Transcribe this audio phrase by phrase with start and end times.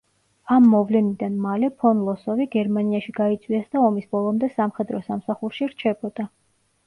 [0.53, 6.27] ამ მოვლენიდან მალე ფონ ლოსოვი გერმანიაში გაიწვიეს და ომის ბოლომდე სამხედრო სამსახურში რჩებოდა.